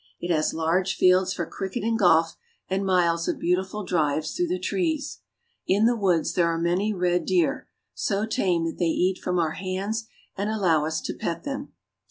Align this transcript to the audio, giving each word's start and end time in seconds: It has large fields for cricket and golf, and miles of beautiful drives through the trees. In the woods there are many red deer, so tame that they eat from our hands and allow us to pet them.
It 0.19 0.33
has 0.33 0.51
large 0.51 0.95
fields 0.95 1.31
for 1.31 1.45
cricket 1.45 1.83
and 1.83 1.95
golf, 1.95 2.35
and 2.67 2.83
miles 2.83 3.27
of 3.27 3.37
beautiful 3.37 3.83
drives 3.85 4.31
through 4.31 4.47
the 4.47 4.57
trees. 4.57 5.19
In 5.67 5.85
the 5.85 5.95
woods 5.95 6.33
there 6.33 6.47
are 6.47 6.57
many 6.57 6.91
red 6.91 7.23
deer, 7.23 7.67
so 7.93 8.25
tame 8.25 8.65
that 8.65 8.79
they 8.79 8.85
eat 8.85 9.19
from 9.19 9.37
our 9.37 9.51
hands 9.51 10.07
and 10.35 10.49
allow 10.49 10.85
us 10.85 11.01
to 11.01 11.13
pet 11.13 11.43
them. 11.43 11.73